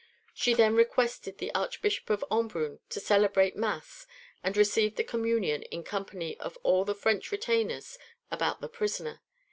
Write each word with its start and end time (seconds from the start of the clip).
She 0.33 0.55
then 0.55 0.73
requested 0.73 1.37
the 1.37 1.53
Archbishop 1.53 2.09
of 2.09 2.25
Embrun 2.31 2.79
to 2.89 2.99
celebrate 2.99 3.55
mass, 3.55 4.07
and 4.43 4.57
received 4.57 4.95
the 4.95 5.03
communion 5.03 5.61
in 5.61 5.83
company 5.83 6.35
of 6.39 6.57
all 6.63 6.83
the 6.85 6.95
French 6.95 7.31
retainers 7.31 7.99
about 8.31 8.61
the 8.61 8.67
prisoner. 8.67 9.21